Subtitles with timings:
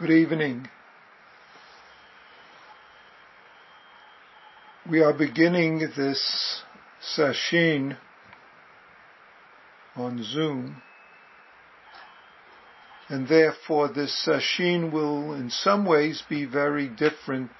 [0.00, 0.66] Good evening.
[4.90, 6.62] We are beginning this
[7.02, 7.98] sesshin
[9.94, 10.80] on Zoom,
[13.10, 17.50] and therefore this sesshin will in some ways be very different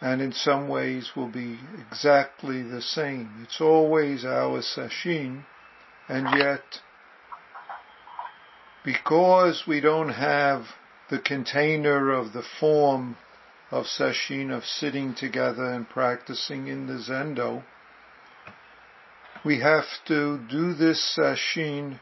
[0.00, 3.28] and in some ways will be exactly the same.
[3.42, 5.44] It's always our sesshin,
[6.08, 6.80] and yet
[8.84, 10.64] because we don't have
[11.10, 13.16] the container of the form
[13.70, 17.62] of sesshin, of sitting together and practicing in the zendo,
[19.44, 22.00] we have to do this sesshin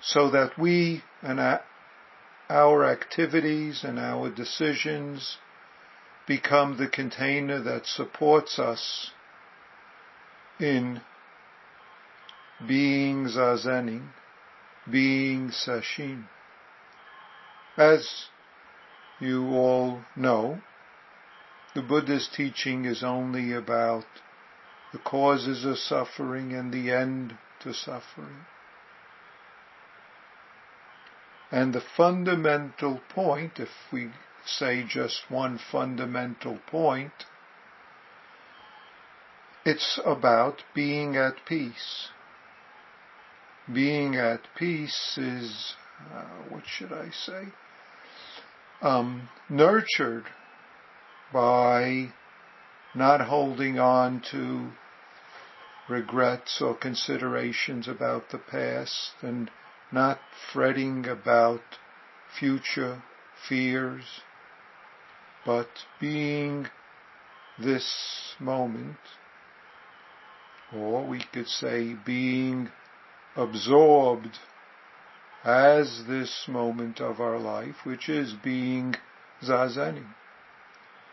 [0.00, 1.38] so that we and
[2.50, 5.38] our activities and our decisions
[6.26, 9.10] become the container that supports us
[10.58, 11.00] in
[12.66, 14.08] being zazening,
[14.90, 16.24] being sesshin.
[17.76, 18.26] As
[19.20, 20.60] you all know,
[21.74, 24.04] the Buddha's teaching is only about
[24.92, 28.44] the causes of suffering and the end to suffering.
[31.50, 34.10] And the fundamental point, if we
[34.44, 37.12] say just one fundamental point,
[39.64, 42.08] it's about being at peace
[43.74, 45.74] being at peace is,
[46.12, 47.44] uh, what should I say,
[48.80, 50.24] um, nurtured
[51.32, 52.12] by
[52.94, 54.70] not holding on to
[55.88, 59.50] regrets or considerations about the past and
[59.90, 60.18] not
[60.52, 61.60] fretting about
[62.38, 63.02] future
[63.48, 64.04] fears,
[65.44, 65.68] but
[66.00, 66.66] being
[67.58, 68.96] this moment,
[70.74, 72.70] or we could say being
[73.36, 74.38] absorbed
[75.44, 78.94] as this moment of our life, which is being
[79.42, 80.14] zazening.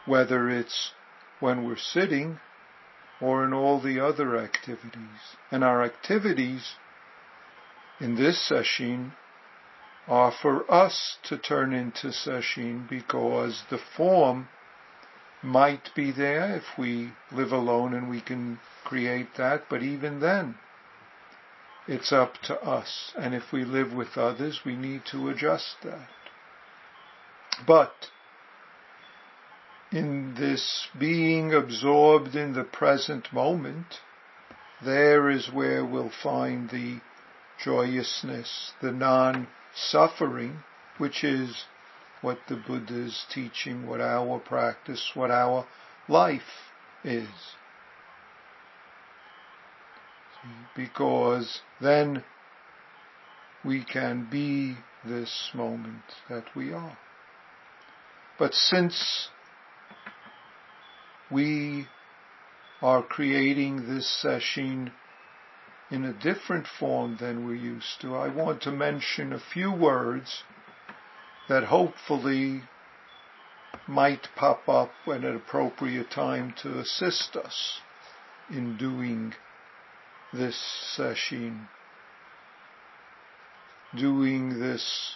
[0.06, 0.92] Whether it's
[1.40, 2.40] when we're sitting
[3.22, 5.36] or in all the other activities.
[5.52, 6.76] And our activities
[8.00, 9.14] in this sesshin
[10.08, 14.48] are for us to turn into sesshin because the form
[15.44, 20.56] might be there if we live alone and we can create that, but even then,
[21.90, 23.12] it's up to us.
[23.18, 26.08] And if we live with others, we need to adjust that.
[27.66, 28.12] But
[29.92, 34.02] in this being absorbed in the present moment,
[34.86, 37.02] there is where we'll find the
[37.64, 40.64] joyousness, the non-suffering,
[41.00, 41.66] which is
[42.22, 45.66] what the Buddha is teaching, what our practice, what our
[46.08, 46.70] life
[47.04, 47.28] is
[50.76, 52.24] because then
[53.64, 56.98] we can be this moment that we are.
[58.38, 59.30] But since
[61.30, 61.88] we
[62.82, 64.92] are creating this sesshin
[65.92, 70.44] in a different form than we're used to, I want to mention a few words
[71.50, 72.62] that hopefully
[73.88, 77.82] might pop up at an appropriate time to assist us
[78.50, 79.34] in doing
[80.34, 80.58] this
[80.96, 81.68] sesshin,
[83.96, 85.16] doing this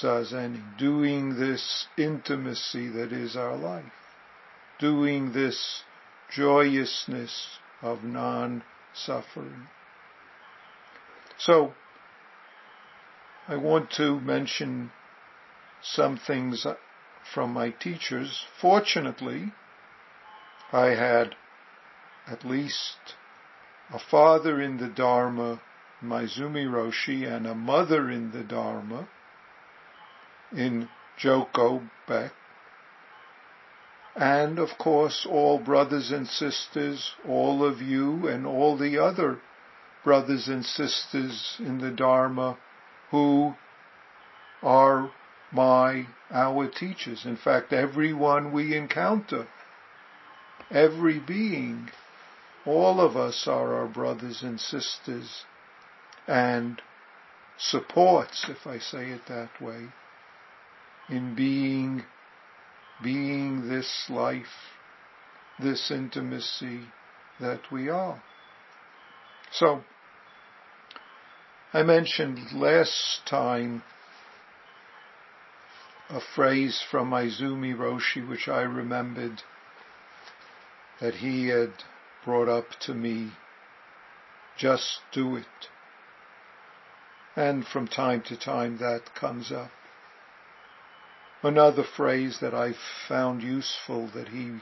[0.00, 3.84] zazening, doing this intimacy that is our life,
[4.78, 5.82] doing this
[6.34, 9.68] joyousness of non-suffering.
[11.38, 11.74] So,
[13.48, 14.90] I want to mention
[15.82, 16.66] some things
[17.32, 18.44] from my teachers.
[18.60, 19.52] Fortunately,
[20.72, 21.36] I had
[22.26, 23.14] at least
[23.92, 25.60] a father in the Dharma,
[26.02, 29.08] Maezumi Roshi, and a mother in the Dharma
[30.52, 30.88] in
[31.18, 32.32] Joko Beck.
[34.14, 39.40] And of course, all brothers and sisters, all of you and all the other
[40.04, 42.56] brothers and sisters in the Dharma
[43.10, 43.54] who
[44.62, 45.10] are
[45.52, 47.24] my, our teachers.
[47.24, 49.46] In fact, everyone we encounter,
[50.70, 51.90] every being
[52.66, 55.44] all of us are our brothers and sisters
[56.26, 56.82] and
[57.58, 59.86] supports, if I say it that way,
[61.08, 62.04] in being,
[63.02, 64.74] being this life,
[65.60, 66.80] this intimacy
[67.40, 68.22] that we are.
[69.52, 69.84] So,
[71.72, 73.84] I mentioned last time
[76.08, 79.42] a phrase from Maezumi Roshi which I remembered
[81.00, 81.72] that he had
[82.26, 83.30] brought up to me,
[84.58, 85.70] just do it.
[87.36, 89.70] And from time to time that comes up.
[91.42, 92.74] Another phrase that I
[93.08, 94.58] found useful that he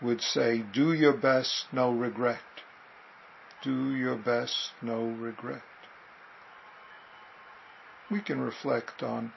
[0.00, 2.40] would say, do your best, no regret.
[3.62, 5.62] Do your best, no regret.
[8.10, 9.32] We can reflect on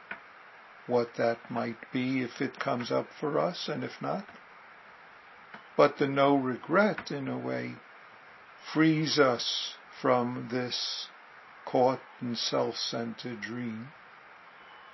[0.86, 4.26] what that might be if it comes up for us and if not.
[5.78, 7.76] But the no regret, in a way,
[8.74, 11.08] frees us from this
[11.66, 13.90] caught and self-centered dream.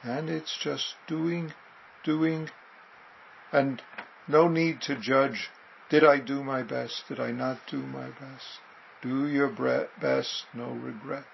[0.04, 1.54] And it's just doing,
[2.04, 2.50] doing,
[3.54, 3.82] and
[4.28, 5.50] no need to judge,
[5.90, 7.04] did I do my best?
[7.08, 8.60] Did I not do my best?
[9.02, 9.50] Do your
[10.02, 11.26] best, no regret.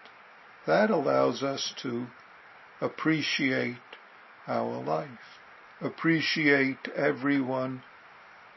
[0.68, 2.07] That allows us to
[2.81, 3.78] appreciate
[4.48, 5.40] our life,
[5.81, 7.84] appreciate everyone,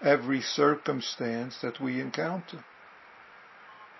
[0.02, 2.64] every circumstance that we encounter.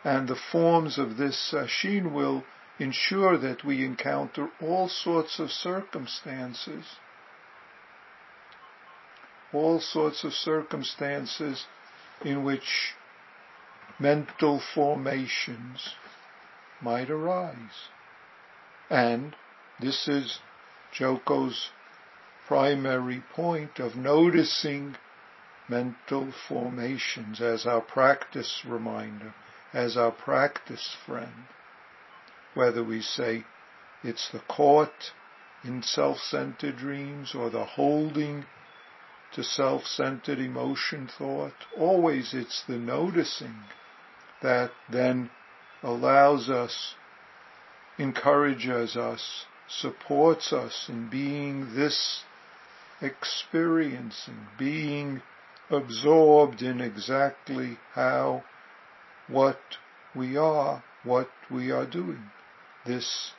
[0.05, 2.45] And the forms of this uh, sesshin will
[2.79, 6.85] ensure that we encounter all sorts of circumstances,
[9.53, 11.65] all sorts of circumstances
[12.25, 12.95] in which
[14.01, 15.95] mental formations
[16.81, 17.89] might arise.
[18.91, 19.37] And
[19.81, 20.39] this is
[20.99, 21.71] Joko's
[22.49, 24.97] primary point of noticing
[25.69, 29.35] mental formations as our practice reminder,
[29.73, 31.47] as our practice friend.
[32.55, 33.45] Whether we say
[34.03, 35.13] it's the caught
[35.65, 38.45] in self-centered dreams or the holding
[39.35, 43.55] to self-centered emotion thought, always it's the noticing
[44.43, 45.31] that then
[45.83, 46.95] allows us,
[47.99, 52.23] encourages us, supports us in being this
[53.01, 55.23] experiencing, being
[55.73, 58.45] absorbed in exactly how,
[59.29, 59.61] what
[60.15, 62.31] we are, what we are doing.
[62.87, 63.33] This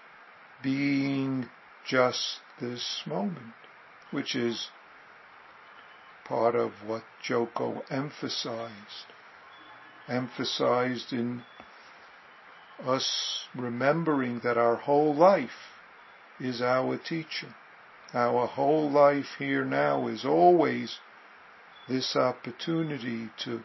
[0.62, 1.50] being
[1.86, 3.54] just this moment,
[4.12, 4.70] which is
[6.26, 9.12] part of what Joko emphasized,
[10.08, 11.44] emphasized in
[12.86, 15.50] us remembering that our whole life
[16.40, 17.54] is our teacher.
[18.14, 21.00] Our whole life here now is always
[21.88, 23.62] this opportunity to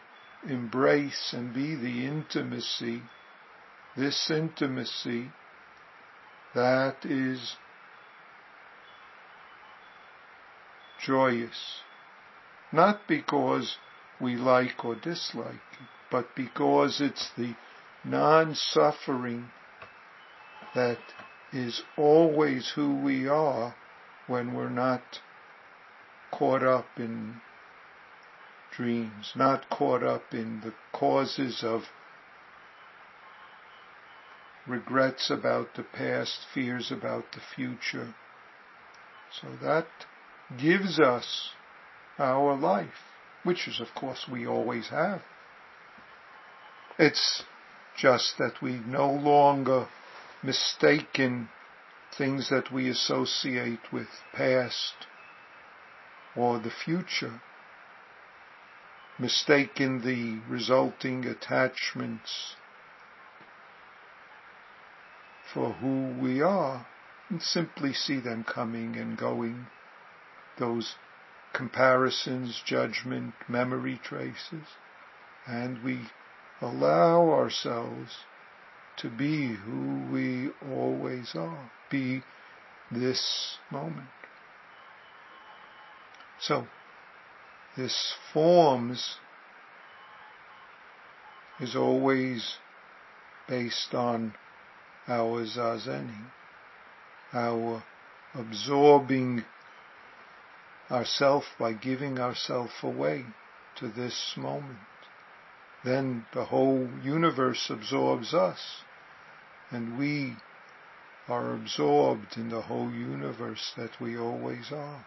[0.47, 3.01] embrace and be the intimacy,
[3.95, 5.31] this intimacy
[6.55, 7.55] that is
[11.05, 11.81] joyous.
[12.71, 13.77] Not because
[14.21, 17.55] we like or dislike it, but because it's the
[18.03, 19.49] non-suffering
[20.75, 20.99] that
[21.51, 23.75] is always who we are
[24.27, 25.01] when we're not
[26.31, 27.41] caught up in
[28.79, 31.81] dreams, not caught up in the causes of
[34.65, 38.15] regrets about the past, fears about the future.
[39.41, 39.87] So that
[40.57, 41.49] gives us
[42.17, 43.03] our life,
[43.43, 45.21] which is of course we always have.
[46.97, 47.43] It's
[47.97, 49.87] just that we no longer
[50.41, 51.49] mistaken
[52.17, 54.93] things that we associate with past
[56.35, 57.41] or the future,
[59.19, 62.55] mistaken the resulting attachments
[65.53, 66.87] for who we are
[67.29, 69.67] and simply see them coming and going,
[70.57, 70.95] those
[71.53, 74.67] comparisons, judgment, memory traces,
[75.47, 75.99] and we
[76.61, 78.17] allow ourselves
[78.97, 82.21] to be who we always are, be
[82.91, 84.07] this moment.
[86.39, 86.67] So,
[87.79, 89.15] this forms
[91.61, 92.57] is always
[93.47, 94.33] based on
[95.07, 96.25] our zazening,
[97.31, 97.81] our
[98.35, 99.45] absorbing
[100.91, 103.23] ourself by giving ourself away
[103.77, 104.77] to this moment.
[105.85, 108.59] Then the whole universe absorbs us
[109.71, 110.35] and we
[111.29, 115.05] are absorbed in the whole universe that we always are.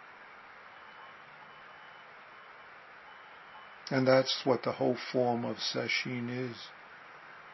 [3.92, 6.56] And that's what the whole form of sesshin is,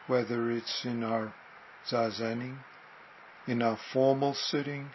[0.07, 1.33] whether it's in our
[1.91, 2.59] zazening,
[3.45, 4.91] in our formal sitting,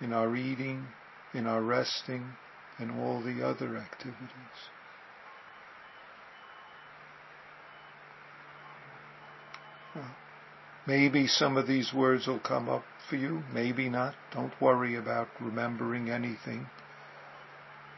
[0.00, 0.86] in our eating,
[1.34, 2.30] in our resting,
[2.78, 4.70] and all the other activities.
[10.86, 14.14] Maybe some of these words will come up for you, maybe not.
[14.32, 16.68] Don't worry about remembering anything.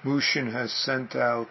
[0.03, 1.49] Mushin has sent out